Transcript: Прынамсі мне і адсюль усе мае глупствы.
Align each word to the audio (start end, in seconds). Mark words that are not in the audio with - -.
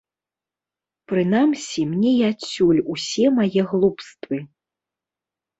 Прынамсі 1.11 1.85
мне 1.91 2.11
і 2.21 2.23
адсюль 2.31 2.81
усе 2.95 3.25
мае 3.39 3.61
глупствы. 3.75 4.37